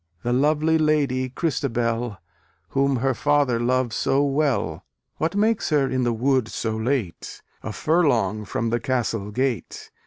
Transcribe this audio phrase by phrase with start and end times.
[0.23, 2.17] The lovely lady, Christabel,
[2.69, 4.83] Whom her father loves so well,
[5.17, 9.91] What makes her in the wood so late, A furlong from the castle gate?